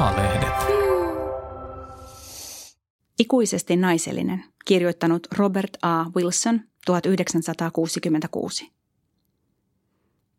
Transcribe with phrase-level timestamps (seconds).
[0.00, 0.52] A-lehdet.
[3.18, 6.04] Ikuisesti naisellinen, kirjoittanut Robert A.
[6.16, 8.72] Wilson 1966.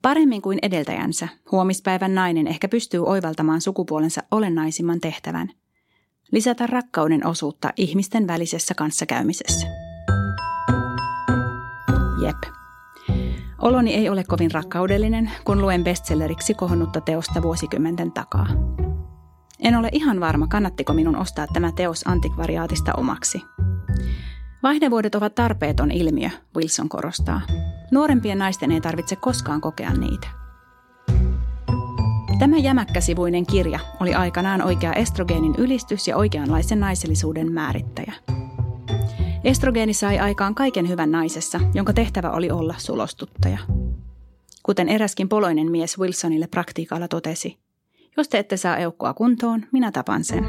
[0.01, 5.49] Paremmin kuin edeltäjänsä, huomispäivän nainen ehkä pystyy oivaltamaan sukupuolensa olennaisimman tehtävän.
[6.31, 9.67] Lisätä rakkauden osuutta ihmisten välisessä kanssakäymisessä.
[12.23, 12.53] Jep.
[13.61, 18.47] Oloni ei ole kovin rakkaudellinen, kun luen bestselleriksi kohonnutta teosta vuosikymmenten takaa.
[19.61, 23.41] En ole ihan varma, kannattiko minun ostaa tämä teos antikvariaatista omaksi.
[24.63, 27.41] Vaihdevuodet ovat tarpeeton ilmiö, Wilson korostaa.
[27.91, 30.27] Nuorempien naisten ei tarvitse koskaan kokea niitä.
[32.39, 38.13] Tämä jämäkkäsivuinen kirja oli aikanaan oikea estrogeenin ylistys ja oikeanlaisen naisellisuuden määrittäjä.
[39.43, 43.57] Estrogeeni sai aikaan kaiken hyvän naisessa, jonka tehtävä oli olla sulostuttaja.
[44.63, 47.57] Kuten eräskin poloinen mies Wilsonille praktiikalla totesi,
[48.17, 50.45] jos te ette saa eukkoa kuntoon, minä tapan sen.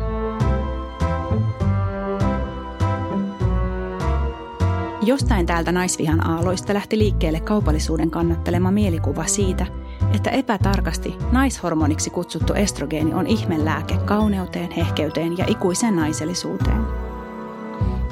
[5.02, 9.66] Jostain täältä naisvihan aaloista lähti liikkeelle kaupallisuuden kannattelema mielikuva siitä,
[10.14, 16.82] että epätarkasti naishormoniksi kutsuttu estrogeeni on ihmelääke kauneuteen, hehkeyteen ja ikuiseen naisellisuuteen.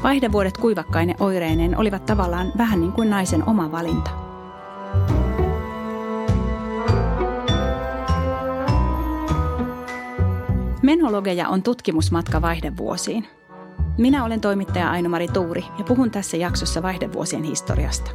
[0.03, 4.11] Vaihdevuodet kuivakkainen oireineen olivat tavallaan vähän niin kuin naisen oma valinta.
[10.91, 13.27] Menologeja on tutkimusmatka vaihdevuosiin–
[13.99, 18.11] minä olen toimittaja Aino-Mari Tuuri ja puhun tässä jaksossa vaihdevuosien historiasta.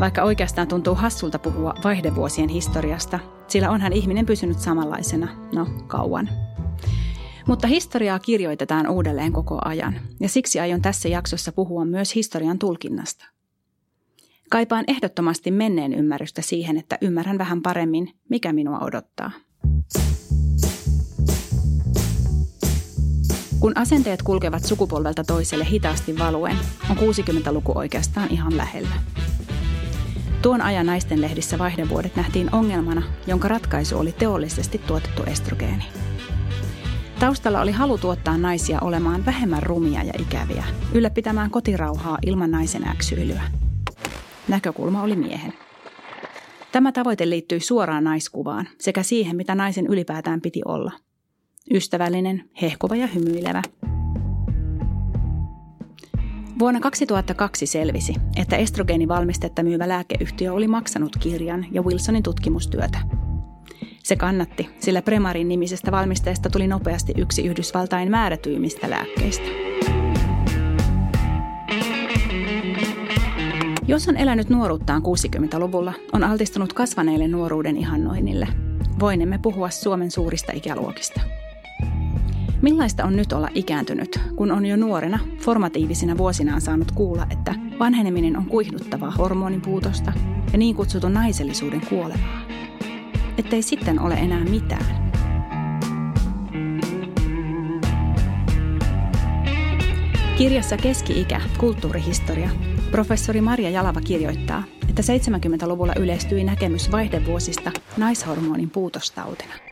[0.00, 6.28] Vaikka oikeastaan tuntuu hassulta puhua vaihdevuosien historiasta, sillä onhan ihminen pysynyt samanlaisena, no kauan.
[7.46, 13.24] Mutta historiaa kirjoitetaan uudelleen koko ajan, ja siksi aion tässä jaksossa puhua myös historian tulkinnasta.
[14.50, 19.30] Kaipaan ehdottomasti menneen ymmärrystä siihen, että ymmärrän vähän paremmin, mikä minua odottaa.
[23.60, 26.56] Kun asenteet kulkevat sukupolvelta toiselle hitaasti valuen,
[26.90, 28.94] on 60-luku oikeastaan ihan lähellä.
[30.42, 35.84] Tuon ajan naisten lehdissä vaihdevuodet nähtiin ongelmana, jonka ratkaisu oli teollisesti tuotettu estrogeeni.
[37.20, 43.42] Taustalla oli halu tuottaa naisia olemaan vähemmän rumia ja ikäviä, ylläpitämään kotirauhaa ilman naisen äksyilyä.
[44.48, 45.54] Näkökulma oli miehen.
[46.72, 50.92] Tämä tavoite liittyi suoraan naiskuvaan sekä siihen, mitä naisen ylipäätään piti olla–
[51.74, 53.62] ystävällinen, hehkuva ja hymyilevä.
[56.58, 62.98] Vuonna 2002 selvisi, että estrogeenivalmistetta myyvä lääkeyhtiö oli maksanut kirjan ja Wilsonin tutkimustyötä.
[64.04, 69.46] Se kannatti, sillä Premarin nimisestä valmisteesta tuli nopeasti yksi Yhdysvaltain määrätyimmistä lääkkeistä.
[73.88, 78.48] Jos on elänyt nuoruuttaan 60-luvulla, on altistunut kasvaneille nuoruuden ihannoinnille.
[79.00, 81.20] Voinemme puhua Suomen suurista ikäluokista–
[82.62, 88.36] Millaista on nyt olla ikääntynyt, kun on jo nuorena, formatiivisina vuosinaan saanut kuulla, että vanheneminen
[88.36, 90.12] on kuihduttavaa hormonipuutosta
[90.52, 92.40] ja niin kutsutun naisellisuuden kuolevaa?
[93.38, 95.12] Ettei sitten ole enää mitään.
[100.38, 102.50] Kirjassa Keski-ikä, kulttuurihistoria,
[102.90, 109.54] professori Marja Jalava kirjoittaa, että 70-luvulla yleistyi näkemys vaihdevuosista naishormonin puutostautina–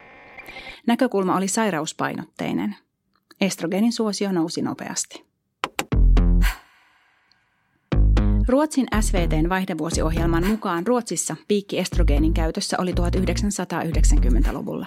[0.87, 2.77] Näkökulma oli sairauspainotteinen.
[3.41, 5.27] Estrogenin suosio nousi nopeasti.
[8.49, 14.87] Ruotsin SVTn vaihdevuosiohjelman mukaan Ruotsissa piikki estrogeenin käytössä oli 1990-luvulla.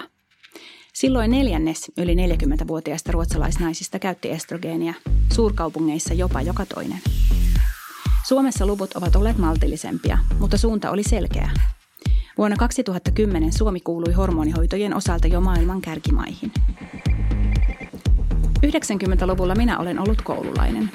[0.92, 4.94] Silloin neljännes yli 40-vuotiaista ruotsalaisnaisista käytti estrogeenia,
[5.32, 7.00] suurkaupungeissa jopa joka toinen.
[8.28, 11.50] Suomessa luvut ovat olleet maltillisempia, mutta suunta oli selkeä.
[12.40, 16.52] Vuonna 2010 Suomi kuului hormonihoitojen osalta jo maailman kärkimaihin.
[18.66, 20.90] 90-luvulla minä olen ollut koululainen.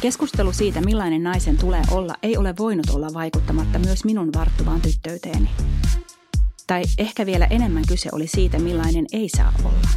[0.00, 5.50] Keskustelu siitä, millainen naisen tulee olla, ei ole voinut olla vaikuttamatta myös minun varttuvaan tyttöyteeni.
[6.66, 9.88] Tai ehkä vielä enemmän kyse oli siitä, millainen ei saa olla.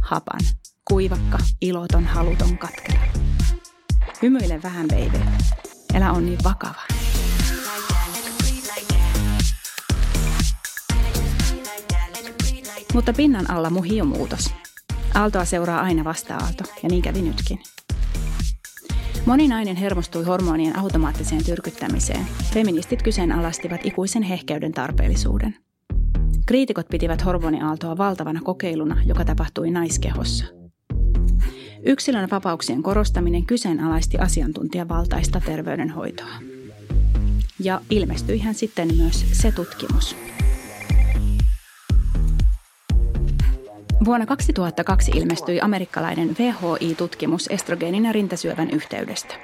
[0.00, 0.40] Hapan,
[0.84, 3.00] kuivakka, iloton, haluton, katkera.
[4.22, 5.18] Hymyile vähän, baby.
[5.94, 6.93] Elä on niin vakava.
[12.94, 14.54] Mutta pinnan alla muhi on muutos.
[15.14, 17.60] Aaltoa seuraa aina vasta-aalto, ja niin kävi nytkin.
[19.26, 22.26] Moni nainen hermostui hormonien automaattiseen tyrkyttämiseen.
[22.52, 25.56] Feministit kyseenalaistivat ikuisen hehkeyden tarpeellisuuden.
[26.46, 30.44] Kriitikot pitivät hormoniaaltoa valtavana kokeiluna, joka tapahtui naiskehossa.
[31.86, 36.34] Yksilön vapauksien korostaminen kyseenalaisti asiantuntijan valtaista terveydenhoitoa.
[37.60, 40.16] Ja ilmestyihän sitten myös se tutkimus–
[44.04, 49.34] Vuonna 2002 ilmestyi amerikkalainen VHI-tutkimus estrogeenin ja rintasyövän yhteydestä.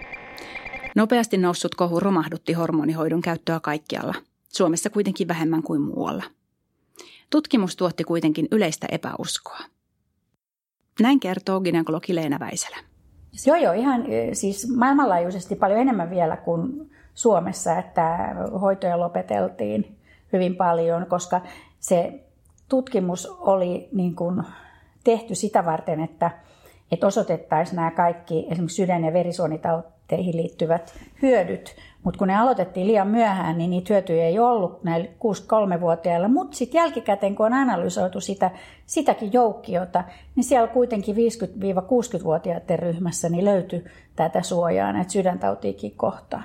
[0.97, 4.15] Nopeasti noussut kohu romahdutti hormonihoidon käyttöä kaikkialla,
[4.49, 6.25] Suomessa kuitenkin vähemmän kuin muualla.
[7.31, 9.59] Tutkimus tuotti kuitenkin yleistä epäuskoa.
[11.01, 12.77] Näin kertoo gynekologi Leena Väiselä.
[13.47, 19.97] Joo, joo, ihan siis maailmanlaajuisesti paljon enemmän vielä kuin Suomessa, että hoitoja lopeteltiin
[20.33, 21.41] hyvin paljon, koska
[21.79, 22.30] se
[22.71, 24.43] tutkimus oli niin kuin
[25.05, 26.31] tehty sitä varten, että,
[26.93, 31.77] että osoitettaisiin nämä kaikki esimerkiksi sydän- ja verisuonitauteihin liittyvät hyödyt.
[32.03, 36.29] Mutta kun ne aloitettiin liian myöhään, niin niitä hyötyjä ei ollut näillä 63-vuotiailla.
[36.29, 38.51] Mutta sitten jälkikäteen, kun on analysoitu sitä,
[38.87, 40.05] sitäkin joukkiota,
[40.37, 43.85] niin siellä kuitenkin 50-60-vuotiaiden ryhmässä niin löytyi
[44.17, 46.45] tätä suojaa näitä sydäntautiikin kohtaan.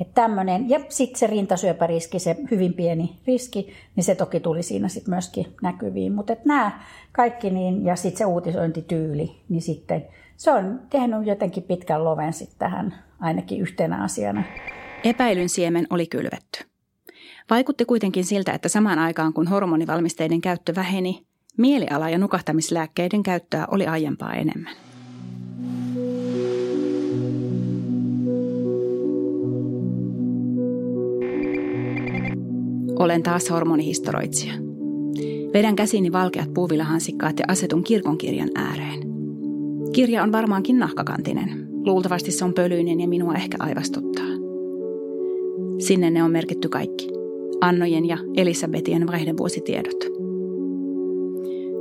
[0.00, 4.88] Että tämmöinen, ja sitten se rintasyöpäriski, se hyvin pieni riski, niin se toki tuli siinä
[4.88, 6.12] sitten myöskin näkyviin.
[6.12, 6.80] Mutta nämä
[7.12, 10.06] kaikki, niin, ja sitten se uutisointityyli, niin sitten
[10.36, 14.42] se on tehnyt jotenkin pitkän loven sitten tähän ainakin yhtenä asiana.
[15.04, 16.64] Epäilyn siemen oli kylvetty.
[17.50, 21.26] Vaikutti kuitenkin siltä, että samaan aikaan kun hormonivalmisteiden käyttö väheni,
[21.56, 24.85] mieliala- ja nukahtamislääkkeiden käyttöä oli aiempaa enemmän.
[32.98, 34.52] Olen taas hormonihistoroitsija.
[35.52, 39.00] Vedän käsiini valkeat puuvilahansikkaat ja asetun kirkonkirjan ääreen.
[39.92, 41.68] Kirja on varmaankin nahkakantinen.
[41.86, 44.26] Luultavasti se on pölyinen ja minua ehkä aivastuttaa.
[45.78, 47.08] Sinne ne on merkitty kaikki.
[47.60, 50.04] Annojen ja Elisabetien vaihdevuositiedot.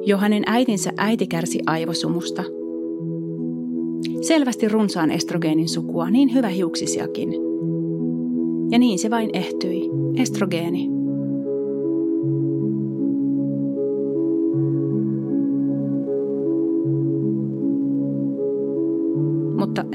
[0.05, 2.43] Johanin äitinsä äiti kärsi aivosumusta.
[4.21, 7.33] Selvästi runsaan estrogeenin sukua, niin hyvä hiuksisiakin.
[8.71, 9.89] Ja niin se vain ehtyi.
[10.17, 10.94] Estrogeeni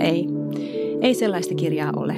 [0.00, 0.29] ei,
[1.00, 2.14] ei sellaista kirjaa ole.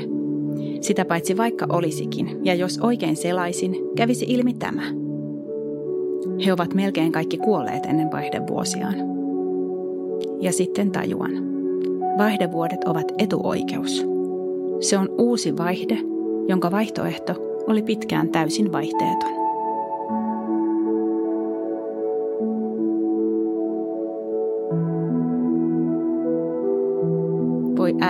[0.81, 4.83] Sitä paitsi vaikka olisikin, ja jos oikein selaisin, kävisi ilmi tämä.
[6.47, 8.95] He ovat melkein kaikki kuolleet ennen vaihdevuosiaan.
[10.41, 11.33] Ja sitten tajuan.
[12.19, 14.07] Vaihdevuodet ovat etuoikeus.
[14.81, 15.99] Se on uusi vaihde,
[16.49, 17.35] jonka vaihtoehto
[17.67, 19.42] oli pitkään täysin vaihteeton.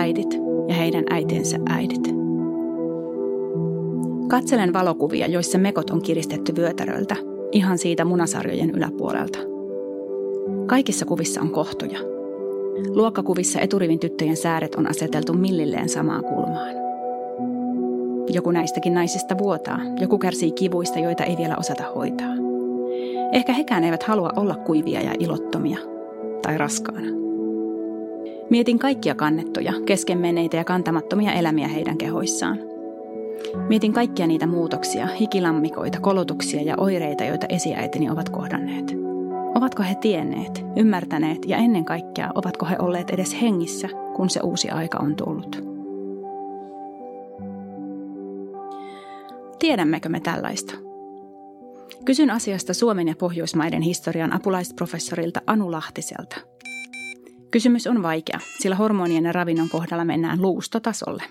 [0.03, 2.13] Äidit ja heidän äitiensä äidit.
[4.27, 7.15] Katselen valokuvia, joissa mekot on kiristetty vyötäröltä,
[7.51, 9.39] ihan siitä munasarjojen yläpuolelta.
[10.65, 11.99] Kaikissa kuvissa on kohtuja.
[12.89, 16.75] Luokkakuvissa eturivin tyttöjen sääret on aseteltu millilleen samaan kulmaan.
[18.33, 22.33] Joku näistäkin naisista vuotaa, joku kärsii kivuista, joita ei vielä osata hoitaa.
[23.31, 25.77] Ehkä hekään eivät halua olla kuivia ja ilottomia
[26.41, 27.22] tai raskaana.
[28.49, 32.59] Mietin kaikkia kannettuja, keskenmenneitä ja kantamattomia elämiä heidän kehoissaan.
[33.69, 38.95] Mietin kaikkia niitä muutoksia, hikilammikoita, kolotuksia ja oireita, joita esiäitini ovat kohdanneet.
[39.55, 44.69] Ovatko he tienneet, ymmärtäneet ja ennen kaikkea ovatko he olleet edes hengissä, kun se uusi
[44.69, 45.63] aika on tullut?
[49.59, 50.73] Tiedämmekö me tällaista?
[52.05, 56.35] Kysyn asiasta Suomen ja Pohjoismaiden historian apulaisprofessorilta Anu Lahtiselta–
[57.53, 61.23] Kysymys on vaikea, sillä hormonien ja ravinnon kohdalla mennään luustotasolle.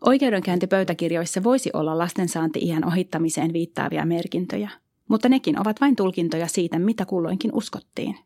[0.00, 4.70] Oikeudenkäyntipöytäkirjoissa voisi olla lastensaanti-iän ohittamiseen viittaavia merkintöjä,
[5.08, 8.18] mutta nekin ovat vain tulkintoja siitä, mitä kulloinkin uskottiin.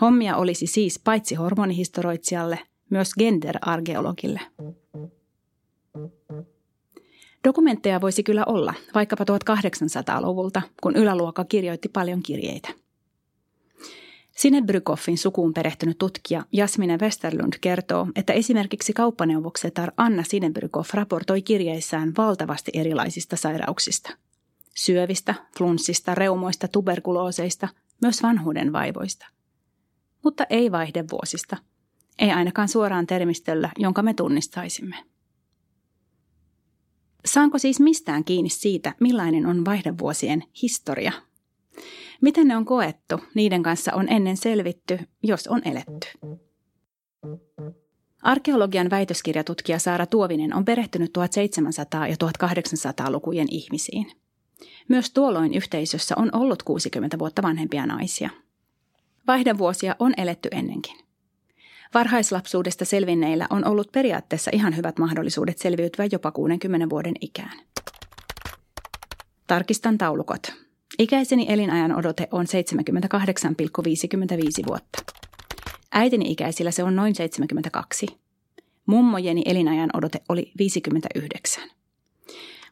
[0.00, 2.58] Hommia olisi siis paitsi hormonihistoroitsijalle,
[2.90, 4.40] myös gender-argeologille.
[7.44, 12.83] Dokumentteja voisi kyllä olla, vaikkapa 1800-luvulta, kun yläluokka kirjoitti paljon kirjeitä.
[14.44, 22.70] Sinebrykoffin sukuun perehtynyt tutkija Jasmine Westerlund kertoo, että esimerkiksi kauppaneuvoksetar Anna Sinebrykoff raportoi kirjeissään valtavasti
[22.74, 24.16] erilaisista sairauksista.
[24.74, 27.68] Syövistä, flunssista, reumoista, tuberkulooseista,
[28.02, 29.26] myös vanhuuden vaivoista.
[30.24, 31.56] Mutta ei vaihdevuosista.
[32.18, 34.96] Ei ainakaan suoraan termistöllä, jonka me tunnistaisimme.
[37.24, 41.12] Saanko siis mistään kiinni siitä, millainen on vaihdevuosien historia
[42.20, 46.08] Miten ne on koettu, niiden kanssa on ennen selvitty, jos on eletty.
[48.22, 54.12] Arkeologian väitöskirjatutkija Saara Tuovinen on perehtynyt 1700- ja 1800-lukujen ihmisiin.
[54.88, 58.30] Myös tuolloin yhteisössä on ollut 60 vuotta vanhempia naisia.
[59.26, 60.98] Vaihdevuosia on eletty ennenkin.
[61.94, 67.58] Varhaislapsuudesta selvinneillä on ollut periaatteessa ihan hyvät mahdollisuudet selviytyä jopa 60 vuoden ikään.
[69.46, 70.52] Tarkistan taulukot.
[70.98, 74.98] Ikäiseni elinajan odote on 78,55 vuotta.
[75.92, 78.06] Äitini ikäisillä se on noin 72.
[78.86, 81.62] Mummojeni elinajan odote oli 59.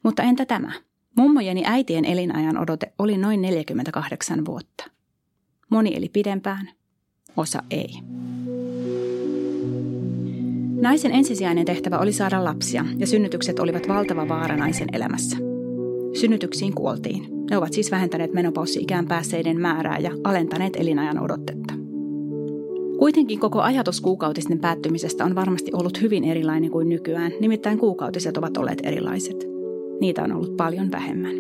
[0.03, 0.73] Mutta entä tämä?
[1.17, 4.85] Mummojeni äitien elinajan odote oli noin 48 vuotta.
[5.71, 6.71] Moni eli pidempään,
[7.37, 7.89] osa ei.
[10.81, 15.52] Naisen ensisijainen tehtävä oli saada lapsia ja synnytykset olivat valtava vaara naisen elämässä.
[16.13, 17.27] Synnytyksiin kuoltiin.
[17.51, 21.75] Ne ovat siis vähentäneet menopaussi-ikään päässeiden määrää ja alentaneet elinajan odotetta.
[22.99, 28.57] Kuitenkin koko ajatus kuukautisten päättymisestä on varmasti ollut hyvin erilainen kuin nykyään, nimittäin kuukautiset ovat
[28.57, 29.47] olleet erilaiset.
[30.01, 31.35] Niitä on ollut paljon vähemmän.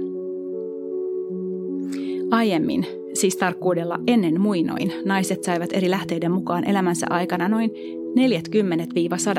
[2.31, 7.71] Aiemmin, siis tarkkuudella ennen muinoin, naiset saivat eri lähteiden mukaan elämänsä aikana noin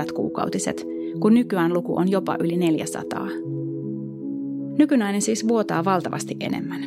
[0.09, 0.85] 40-100 kuukautiset,
[1.19, 3.27] kun nykyään luku on jopa yli 400.
[4.77, 6.81] Nykynainen siis vuotaa valtavasti enemmän.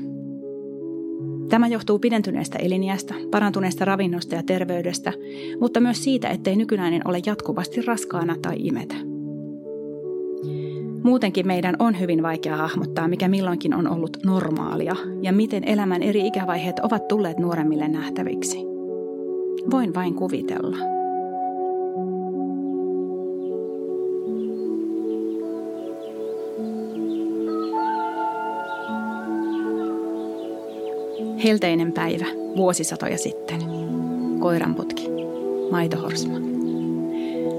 [1.48, 5.12] Tämä johtuu pidentyneestä eliniästä, parantuneesta ravinnosta ja terveydestä,
[5.60, 8.94] mutta myös siitä, ettei nykynainen ole jatkuvasti raskaana tai imetä.
[11.02, 16.26] Muutenkin meidän on hyvin vaikea hahmottaa, mikä milloinkin on ollut normaalia ja miten elämän eri
[16.26, 18.58] ikävaiheet ovat tulleet nuoremmille nähtäviksi.
[19.70, 20.95] Voin vain kuvitella.
[31.44, 33.60] Helteinen päivä, vuosisatoja sitten.
[34.40, 35.08] Koiranputki,
[35.70, 36.34] maitohorsma.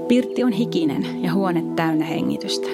[0.08, 2.68] Pirtti on hikinen ja huone täynnä hengitystä.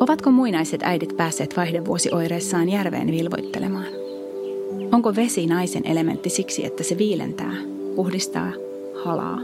[0.00, 3.86] Ovatko muinaiset äidit päässeet vaihdevuosioireissaan järveen vilvoittelemaan?
[4.92, 7.52] Onko vesi naisen elementti siksi, että se viilentää,
[7.96, 8.52] puhdistaa,
[9.04, 9.38] halaa?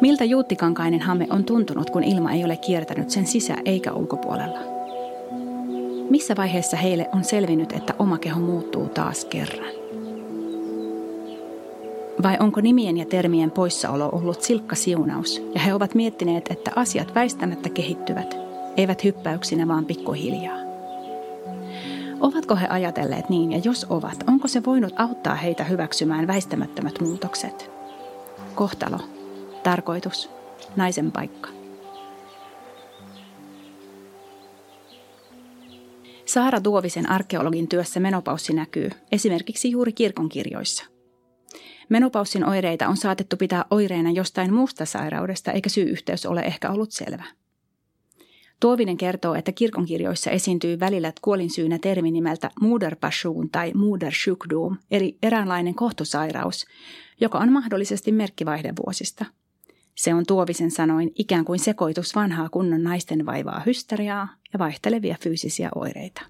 [0.00, 4.77] Miltä juuttikankainen hame on tuntunut, kun ilma ei ole kiertänyt sen sisä- eikä ulkopuolella?
[6.10, 9.70] Missä vaiheessa heille on selvinnyt, että oma keho muuttuu taas kerran?
[12.22, 17.14] Vai onko nimien ja termien poissaolo ollut silkka siunaus ja he ovat miettineet, että asiat
[17.14, 18.36] väistämättä kehittyvät,
[18.76, 20.58] eivät hyppäyksinä vaan pikkuhiljaa?
[22.20, 27.70] Ovatko he ajatelleet niin ja jos ovat, onko se voinut auttaa heitä hyväksymään väistämättömät muutokset?
[28.54, 28.98] Kohtalo,
[29.62, 30.30] tarkoitus,
[30.76, 31.57] naisen paikka.
[36.28, 40.84] Saara Tuovisen arkeologin työssä menopaussi näkyy esimerkiksi juuri kirkonkirjoissa.
[41.88, 47.24] Menopaussin oireita on saatettu pitää oireena jostain muusta sairaudesta, eikä syy-yhteys ole ehkä ollut selvä.
[48.60, 56.66] Tuovinen kertoo, että kirkonkirjoissa esiintyy välillä kuolinsyynä termi nimeltä Muderpassion tai Mudersjukdom, eli eräänlainen kohtusairaus,
[57.20, 59.24] joka on mahdollisesti merkkivaihdevuosista–
[59.98, 65.68] se on Tuovisen sanoin ikään kuin sekoitus vanhaa kunnon naisten vaivaa hysteriaa ja vaihtelevia fyysisiä
[65.74, 66.22] oireita.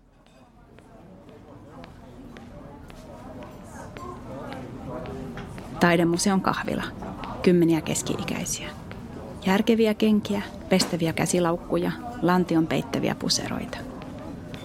[5.80, 6.82] Taidemuseon kahvila.
[7.42, 8.68] Kymmeniä keski-ikäisiä.
[9.46, 13.78] Järkeviä kenkiä, pestäviä käsilaukkuja, lantion peittäviä puseroita.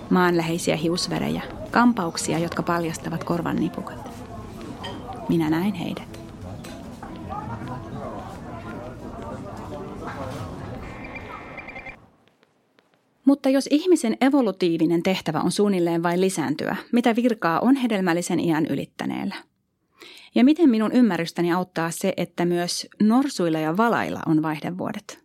[0.09, 1.41] Maanläheisiä hiusvärejä,
[1.71, 4.09] kampauksia, jotka paljastavat korvan nipukat.
[5.29, 6.12] Minä näin heidät.
[13.43, 19.35] Mutta jos ihmisen evolutiivinen tehtävä on suunnilleen vain lisääntyä, mitä virkaa on hedelmällisen iän ylittäneellä?
[20.35, 25.19] Ja miten minun ymmärrystäni auttaa se, että myös norsuilla ja valailla on vaihdevuodet?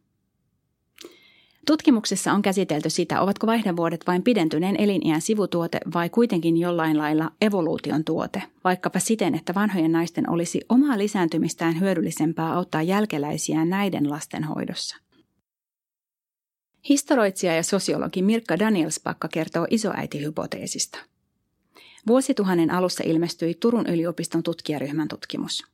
[1.67, 8.05] Tutkimuksessa on käsitelty sitä, ovatko vaihdevuodet vain pidentyneen eliniän sivutuote vai kuitenkin jollain lailla evoluution
[8.05, 15.08] tuote, vaikkapa siten, että vanhojen naisten olisi omaa lisääntymistään hyödyllisempää auttaa jälkeläisiään näiden lasten hoidossa.
[16.89, 20.99] Historioitsija ja sosiologi Mirka Danielspakka kertoo isoäitihypoteesista.
[22.07, 25.65] Vuosituhannen alussa ilmestyi Turun yliopiston tutkijaryhmän tutkimus.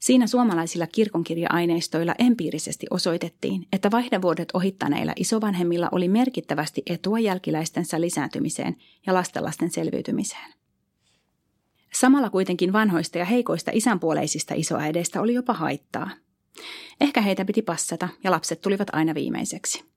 [0.00, 8.76] Siinä suomalaisilla kirkonkirja-aineistoilla empiirisesti osoitettiin, että vaihdevuodet ohittaneilla isovanhemmilla oli merkittävästi etua jälkiläistensä lisääntymiseen
[9.06, 10.54] ja lastenlasten selviytymiseen.
[11.92, 16.10] Samalla kuitenkin vanhoista ja heikoista isänpuoleisista isoäideistä oli jopa haittaa.
[17.00, 19.93] Ehkä heitä piti passata ja lapset tulivat aina viimeiseksi.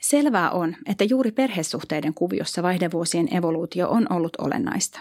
[0.00, 5.00] Selvää on, että juuri perhesuhteiden kuviossa vaihdevuosien evoluutio on ollut olennaista.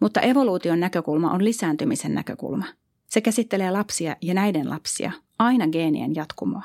[0.00, 2.66] Mutta evoluution näkökulma on lisääntymisen näkökulma.
[3.06, 6.62] Se käsittelee lapsia ja näiden lapsia, aina geenien jatkumoa.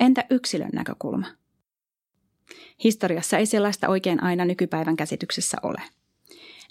[0.00, 1.26] Entä yksilön näkökulma?
[2.84, 5.82] Historiassa ei sellaista oikein aina nykypäivän käsityksessä ole.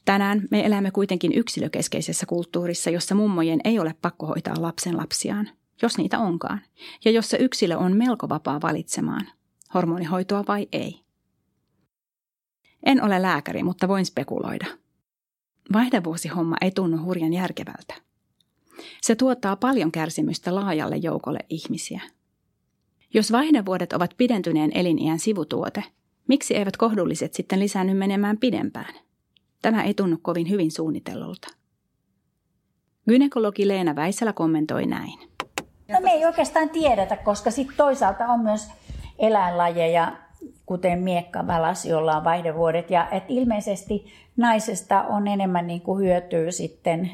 [0.06, 5.50] Tänään me elämme kuitenkin yksilökeskeisessä kulttuurissa, jossa mummojen ei ole pakko hoitaa lapsen lapsiaan–
[5.82, 6.62] jos niitä onkaan,
[7.06, 9.28] ja jossa yksilö on melko vapaa valitsemaan,
[9.74, 11.02] hormonihoitoa vai ei.
[12.84, 14.66] En ole lääkäri, mutta voin spekuloida.
[15.74, 17.94] Vaihdevuosihomma ei tunnu hurjan järkevältä.
[19.02, 22.02] Se tuottaa paljon kärsimystä laajalle joukolle ihmisiä.
[23.14, 25.84] Jos vaihdevuodet ovat pidentyneen eliniän sivutuote,
[26.28, 28.94] miksi eivät kohdulliset sitten lisänny menemään pidempään?
[29.62, 31.48] Tämä ei tunnu kovin hyvin suunnitellulta.
[33.10, 35.20] Gynekologi Leena Väisälä kommentoi näin.
[35.90, 38.72] No me ei oikeastaan tiedetä, koska sitten toisaalta on myös
[39.20, 40.12] eläinlajeja,
[40.66, 42.92] kuten miekkavälas, jolla on vaihdevuodet.
[42.92, 44.06] Ja et ilmeisesti
[44.38, 47.12] naisesta on enemmän niin kuin hyötyä sitten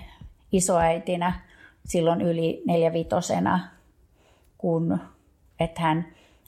[0.52, 1.34] isoäitinä
[1.86, 3.60] silloin yli neljävitosena,
[4.58, 5.00] kun
[5.60, 6.06] että hän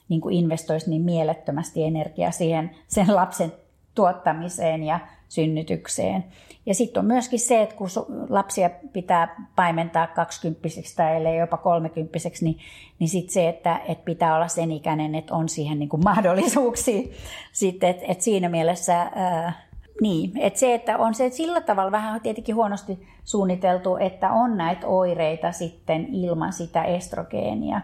[0.08, 3.52] niin kuin investoisi niin mielettömästi energiaa siihen sen lapsen
[3.94, 6.24] tuottamiseen ja synnytykseen.
[6.66, 7.88] Ja sitten on myöskin se, että kun
[8.28, 12.58] lapsia pitää paimentaa kaksikymppiseksi tai ellei jopa kolmekymppiseksi, niin,
[12.98, 17.02] niin sitten se, että, että pitää olla sen ikäinen, että on siihen niin kuin mahdollisuuksia.
[17.52, 19.00] Sitten, että, että siinä mielessä...
[19.14, 19.68] Ää,
[20.00, 24.86] niin, että se, että on se sillä tavalla vähän tietenkin huonosti suunniteltu, että on näitä
[24.86, 27.80] oireita sitten ilman sitä estrogeenia.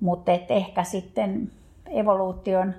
[0.00, 1.50] Mutta ehkä sitten
[1.90, 2.74] evoluution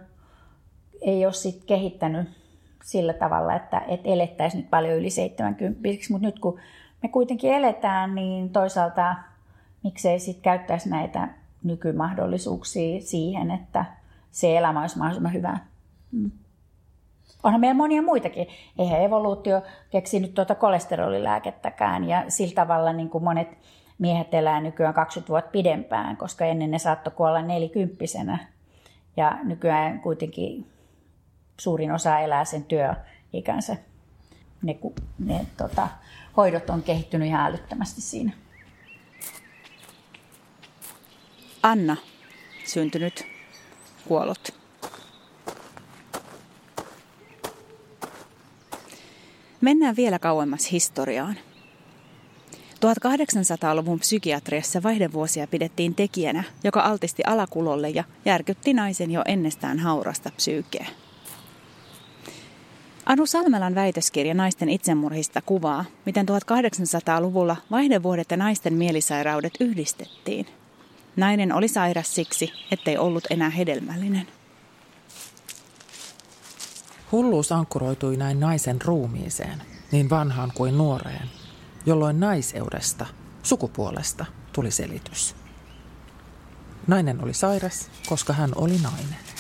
[1.02, 2.43] ei ole sit kehittänyt
[2.84, 6.60] sillä tavalla, että, että elettäisiin nyt paljon yli 70 mutta nyt kun
[7.04, 9.16] me kuitenkin eletään, niin toisaalta
[9.84, 11.28] miksei sitten käyttäisi näitä
[11.64, 13.86] nykymahdollisuuksia siihen, että
[14.32, 15.66] se elämä olisi mahdollisimman hyvää.
[16.12, 16.32] Mm.
[17.44, 18.48] Onhan meillä monia muitakin.
[18.78, 23.58] Eihän evoluutio keksinyt tuota kolesterolilääkettäkään ja sillä tavalla niin kuin monet
[24.00, 28.38] miehet elää nykyään 20 vuotta pidempään, koska ennen ne saattoi kuolla nelikymppisenä.
[29.18, 30.73] Ja nykyään kuitenkin
[31.64, 33.78] suurin osa elää sen työikänsä.
[34.62, 34.78] Ne,
[35.20, 35.88] ne tota,
[36.38, 38.32] hoidot on kehittynyt ihan älyttömästi siinä.
[41.64, 41.98] Anna,
[42.66, 43.28] syntynyt,
[44.08, 44.54] kuollut.
[49.62, 51.36] Mennään vielä kauemmas historiaan.
[52.76, 60.88] 1800-luvun psykiatriassa vaihdevuosia pidettiin tekijänä, joka altisti alakulolle ja järkytti naisen jo ennestään haurasta psyykeä.
[63.06, 70.48] Anu Salmelan väitöskirja naisten itsemurhista kuvaa, miten 1800-luvulla vaihdevuodet ja naisten mielisairaudet yhdistettiin.
[71.16, 74.28] Nainen oli sairas siksi, ettei ollut enää hedelmällinen.
[77.12, 79.62] Hulluus ankkuroitui näin naisen ruumiiseen,
[79.92, 81.30] niin vanhaan kuin nuoreen,
[81.86, 83.06] jolloin naiseudesta,
[83.44, 85.36] sukupuolesta, tuli selitys.
[86.88, 89.33] Nainen oli sairas, koska hän oli nainen.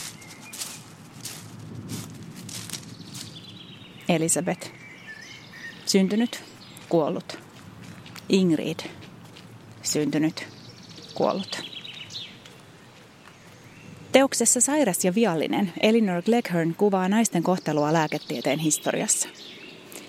[4.09, 4.71] Elisabeth.
[5.85, 6.43] Syntynyt,
[6.89, 7.39] kuollut.
[8.29, 8.79] Ingrid.
[9.81, 10.47] Syntynyt,
[11.13, 11.63] kuollut.
[14.11, 19.29] Teoksessa Sairas ja viallinen Elinor Gleghorn kuvaa naisten kohtelua lääketieteen historiassa.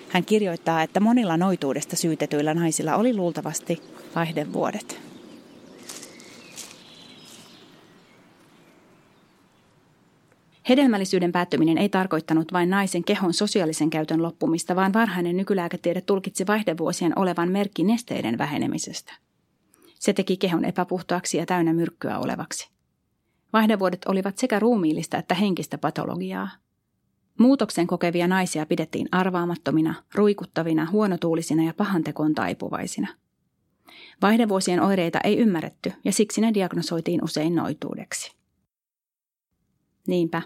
[0.09, 3.83] Hän kirjoittaa, että monilla noituudesta syytetyillä naisilla oli luultavasti
[4.15, 5.14] vaihdevuodet.
[10.69, 17.19] Hedelmällisyyden päättyminen ei tarkoittanut vain naisen kehon sosiaalisen käytön loppumista, vaan varhainen nykylääketiede tulkitsi vaihdevuosien
[17.19, 19.13] olevan merkki nesteiden vähenemisestä.
[19.95, 22.71] Se teki kehon epäpuhtaaksi ja täynnä myrkkyä olevaksi.
[23.53, 26.49] Vaihdevuodet olivat sekä ruumiillista että henkistä patologiaa.
[27.39, 33.09] Muutoksen kokevia naisia pidettiin arvaamattomina, ruikuttavina, huonotuulisina ja pahantekoon taipuvaisina.
[34.23, 38.44] Vaihdevuosien oireita ei ymmärretty ja siksi ne diagnosoitiin usein noituudeksi.
[40.07, 40.43] Niinpä,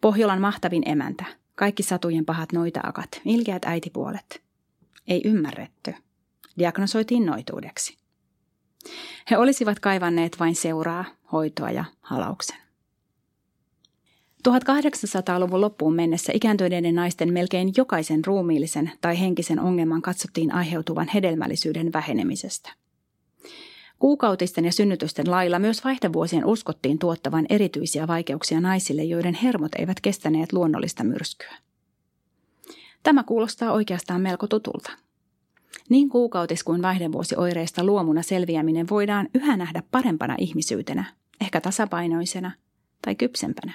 [0.00, 4.42] Pohjolan mahtavin emäntä, kaikki satujen pahat noita-akat, ilkeät äitipuolet.
[5.08, 5.94] Ei ymmärretty.
[6.58, 7.96] Diagnosoitiin noituudeksi.
[9.30, 12.56] He olisivat kaivanneet vain seuraa, hoitoa ja halauksen.
[14.48, 22.72] 1800-luvun loppuun mennessä ikääntyneiden naisten melkein jokaisen ruumiillisen tai henkisen ongelman katsottiin aiheutuvan hedelmällisyyden vähenemisestä.
[23.98, 30.52] Kuukautisten ja synnytysten lailla myös vaihdevuosien uskottiin tuottavan erityisiä vaikeuksia naisille, joiden hermot eivät kestäneet
[30.52, 31.56] luonnollista myrskyä.
[33.02, 34.90] Tämä kuulostaa oikeastaan melko tutulta.
[35.88, 41.04] Niin kuukautis- kuin vaihdevuosioireista luomuna selviäminen voidaan yhä nähdä parempana ihmisyytenä,
[41.40, 42.50] ehkä tasapainoisena
[43.02, 43.72] tai kypsempänä.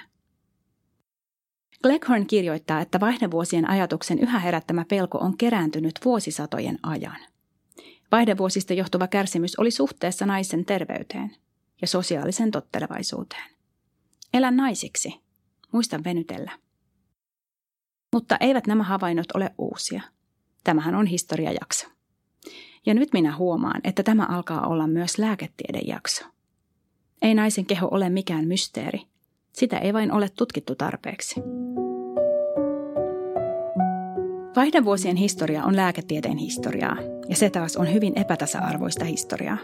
[1.82, 7.16] Gleckhorn kirjoittaa, että vaihdevuosien ajatuksen yhä herättämä pelko on kerääntynyt vuosisatojen ajan.
[8.12, 11.36] Vaihdevuosista johtuva kärsimys oli suhteessa naisen terveyteen
[11.80, 13.50] ja sosiaalisen tottelevaisuuteen.
[14.34, 15.14] Elä naisiksi.
[15.72, 16.52] Muista venytellä.
[18.12, 20.02] Mutta eivät nämä havainnot ole uusia.
[20.64, 21.86] Tämähän on historiajakso.
[22.86, 26.24] Ja nyt minä huomaan, että tämä alkaa olla myös lääketiedejakso.
[27.22, 29.02] Ei naisen keho ole mikään mysteeri.
[29.52, 31.34] Sitä ei vain ole tutkittu tarpeeksi.
[34.56, 36.96] Vaihdevuosien historia on lääketieteen historiaa,
[37.28, 39.58] ja se taas on hyvin epätasa-arvoista historiaa.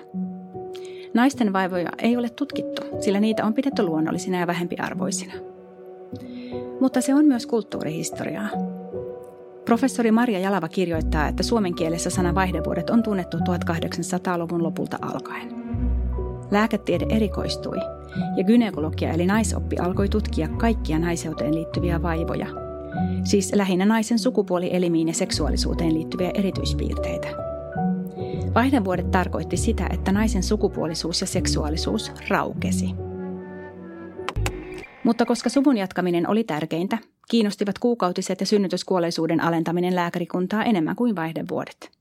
[1.14, 5.33] Naisten vaivoja ei ole tutkittu, sillä niitä on pidetty luonnollisina ja vähempiarvoisina.
[6.81, 8.48] Mutta se on myös kulttuurihistoriaa.
[9.64, 15.48] Professori Maria Jalava kirjoittaa, että suomen kielessä sana vaihdevuodet on tunnettu 1800-luvun lopulta alkaen.
[16.51, 17.79] Lääketiede erikoistui
[18.37, 22.67] ja gynekologia eli naisoppi alkoi tutkia kaikkia naiseuteen liittyviä vaivoja,
[23.24, 27.29] siis lähinnä naisen sukupuolielimiin ja seksuaalisuuteen liittyviä erityispiirteitä.
[28.55, 32.94] Vaihdevuodet tarkoitti sitä, että naisen sukupuolisuus ja seksuaalisuus raukesi.
[35.05, 36.98] Mutta koska suvun jatkaminen oli tärkeintä,
[37.31, 41.97] kiinnostivat kuukautiset ja synnytyskuolleisuuden alentaminen lääkärikuntaa enemmän kuin vaihdevuodet.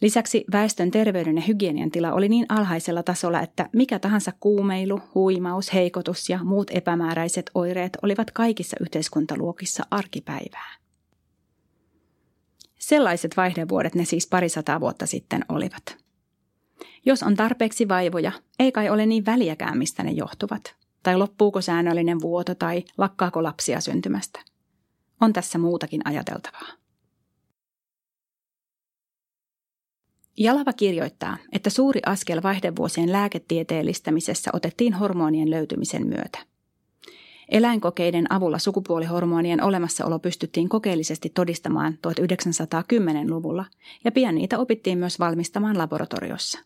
[0.00, 5.74] Lisäksi väestön terveyden ja hygienian tila oli niin alhaisella tasolla, että mikä tahansa kuumeilu, huimaus,
[5.74, 10.76] heikotus ja muut epämääräiset oireet olivat kaikissa yhteiskuntaluokissa arkipäivää.
[12.78, 15.96] Sellaiset vaihdevuodet ne siis parisataa vuotta sitten olivat.
[17.06, 20.74] Jos on tarpeeksi vaivoja, ei kai ole niin väliäkään, mistä ne johtuvat.
[21.02, 24.40] Tai loppuuko säännöllinen vuoto tai lakkaako lapsia syntymästä.
[25.20, 26.81] On tässä muutakin ajateltavaa.
[30.36, 36.38] Jalava kirjoittaa, että suuri askel vaihdevuosien lääketieteellistämisessä otettiin hormonien löytymisen myötä.
[37.48, 43.64] Eläinkokeiden avulla sukupuolihormonien olemassaolo pystyttiin kokeellisesti todistamaan 1910-luvulla
[44.04, 46.58] ja pian niitä opittiin myös valmistamaan laboratoriossa.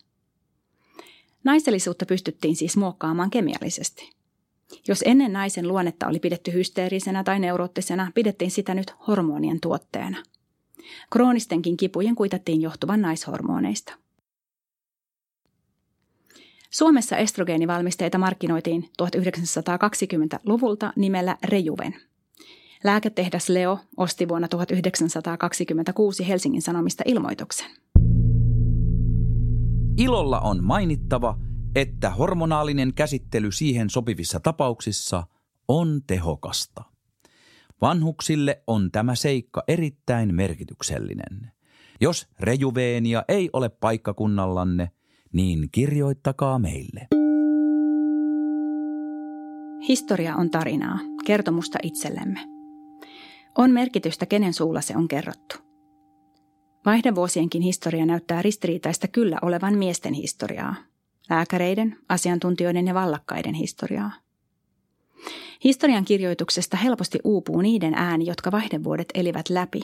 [1.43, 4.09] Naisellisuutta pystyttiin siis muokkaamaan kemiallisesti.
[4.87, 10.23] Jos ennen naisen luonnetta oli pidetty hysteerisenä tai neuroottisena, pidettiin sitä nyt hormonien tuotteena–
[11.09, 13.93] Kroonistenkin kipujen kuitattiin johtuvan naishormoneista.
[16.69, 21.95] Suomessa estrogeenivalmisteita markkinoitiin 1920-luvulta nimellä Rejuven.
[22.83, 27.71] Lääketehdas Leo osti vuonna 1926 Helsingin Sanomista ilmoituksen.
[29.97, 31.37] Ilolla on mainittava,
[31.75, 35.23] että hormonaalinen käsittely siihen sopivissa tapauksissa
[35.67, 36.83] on tehokasta.
[37.81, 41.51] Vanhuksille on tämä seikka erittäin merkityksellinen.
[42.01, 44.91] Jos rejuveenia ei ole paikkakunnallanne,
[45.33, 47.07] niin kirjoittakaa meille.
[49.87, 52.39] Historia on tarinaa, kertomusta itsellemme.
[53.57, 55.55] On merkitystä, kenen suulla se on kerrottu.
[56.85, 60.75] Vaihdevuosienkin historia näyttää ristiriitaista kyllä olevan miesten historiaa,
[61.29, 64.11] lääkäreiden, asiantuntijoiden ja vallakkaiden historiaa–
[65.63, 69.81] Historian kirjoituksesta helposti uupuu niiden ääni, jotka vaihdevuodet elivät läpi.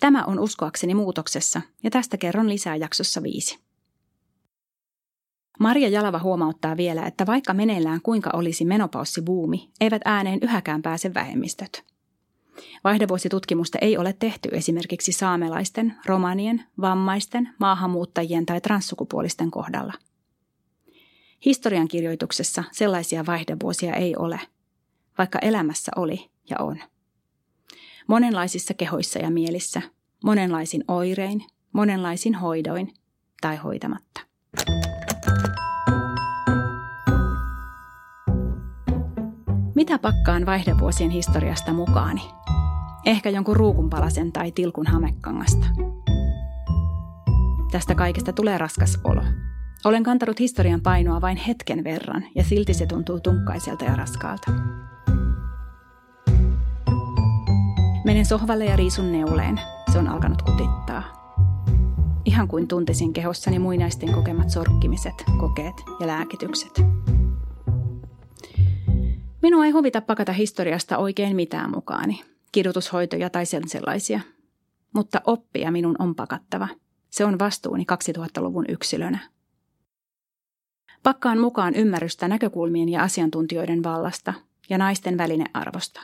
[0.00, 3.58] Tämä on uskoakseni muutoksessa, ja tästä kerron lisää jaksossa viisi.
[5.60, 11.84] Maria Jalava huomauttaa vielä, että vaikka meneillään kuinka olisi menopaussibuumi, eivät ääneen yhäkään pääse vähemmistöt.
[12.84, 19.92] Vaihdevuositutkimusta ei ole tehty esimerkiksi saamelaisten, romanien, vammaisten, maahanmuuttajien tai transsukupuolisten kohdalla–
[21.44, 24.40] Historiankirjoituksessa sellaisia vaihdevuosia ei ole,
[25.18, 26.78] vaikka elämässä oli ja on.
[28.06, 29.82] Monenlaisissa kehoissa ja mielissä,
[30.24, 32.94] monenlaisin oirein, monenlaisin hoidoin
[33.40, 34.20] tai hoitamatta.
[39.74, 42.30] Mitä pakkaan vaihdevuosien historiasta mukaani?
[43.04, 45.66] Ehkä jonkun ruukunpalasen tai tilkun hamekangasta.
[47.70, 49.22] Tästä kaikesta tulee raskas olo–
[49.84, 54.50] olen kantanut historian painoa vain hetken verran ja silti se tuntuu tunkkaiselta ja raskaalta.
[58.04, 59.60] Menen sohvalle ja riisun neuleen.
[59.92, 61.02] Se on alkanut kutittaa.
[62.24, 66.72] Ihan kuin tuntisin kehossani muinaisten kokemat sorkkimiset, kokeet ja lääkitykset.
[69.42, 74.20] Minua ei huvita pakata historiasta oikein mitään mukaani, kidutushoitoja tai sen sellaisia.
[74.94, 76.68] Mutta oppia minun on pakattava.
[77.10, 77.84] Se on vastuuni
[78.18, 79.18] 2000-luvun yksilönä.
[81.02, 84.34] Pakkaan mukaan ymmärrystä näkökulmien ja asiantuntijoiden vallasta
[84.70, 86.00] ja naisten välinearvosta.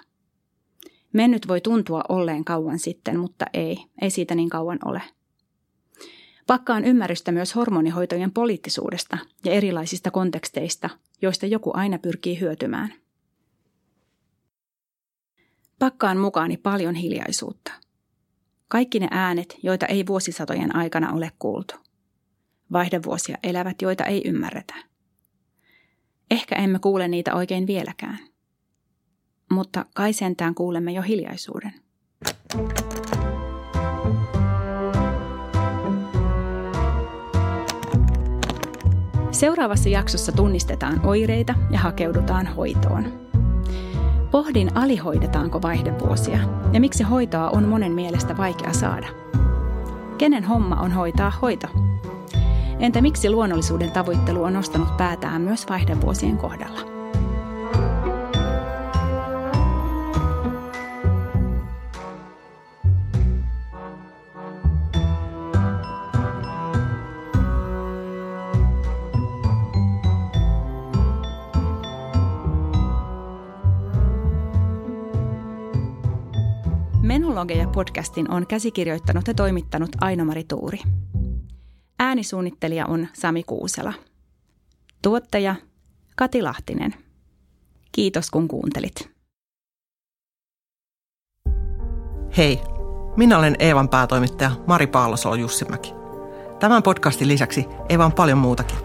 [1.12, 5.02] Mennyt voi tuntua olleen kauan sitten, mutta ei, ei siitä niin kauan ole.
[6.46, 10.90] Pakkaan ymmärrystä myös hormonihoitojen poliittisuudesta ja erilaisista konteksteista,
[11.22, 12.94] joista joku aina pyrkii hyötymään.
[15.78, 17.72] Pakkaan mukaani paljon hiljaisuutta.
[18.68, 21.74] Kaikki ne äänet, joita ei vuosisatojen aikana ole kuultu.
[22.74, 24.74] Vaihdevuosia elävät, joita ei ymmärretä.
[26.30, 28.18] Ehkä emme kuule niitä oikein vieläkään.
[29.50, 31.72] Mutta kai sentään kuulemme jo hiljaisuuden.
[39.30, 43.04] Seuraavassa jaksossa tunnistetaan oireita ja hakeudutaan hoitoon.
[44.30, 46.38] Pohdin, alihoidetaanko vaihdevuosia
[46.72, 49.08] ja miksi hoitoa on monen mielestä vaikea saada.
[50.18, 51.68] Kenen homma on hoitaa hoito?
[52.78, 56.80] Entä miksi luonnollisuuden tavoittelu on nostanut päätään myös vaihdevuosien kohdalla?
[77.02, 80.78] Menologeja podcastin on käsikirjoittanut ja toimittanut Aino-Mari Tuuri.
[81.98, 83.92] Äänisuunnittelija on Sami Kuusela.
[85.02, 85.54] Tuottaja
[86.16, 86.94] Kati Lahtinen.
[87.92, 89.10] Kiitos kun kuuntelit.
[92.36, 92.60] Hei,
[93.16, 95.92] minä olen Eevan päätoimittaja Mari Paalosolo Jussimäki.
[96.60, 98.78] Tämän podcastin lisäksi Eeva on paljon muutakin.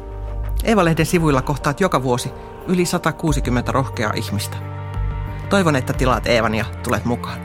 [0.64, 2.30] Eeva-lehden sivuilla kohtaat joka vuosi
[2.68, 4.58] yli 160 rohkeaa ihmistä.
[5.50, 7.40] Toivon, että tilaat Eevan ja tulet mukaan.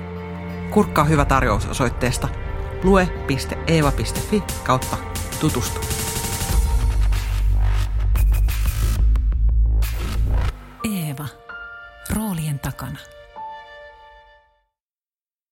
[0.71, 2.29] Kurkkaa hyvä tarjous osoitteesta
[2.85, 4.97] lue.eeva.fi kautta
[5.41, 5.81] tutustu.
[10.85, 11.27] Eeva.
[12.11, 12.99] Roolien takana.